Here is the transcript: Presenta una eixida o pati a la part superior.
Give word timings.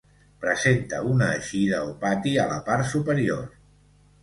Presenta 0.45 1.01
una 1.09 1.27
eixida 1.35 1.83
o 1.91 1.93
pati 2.05 2.35
a 2.47 2.49
la 2.55 2.59
part 2.73 2.91
superior. 2.95 3.47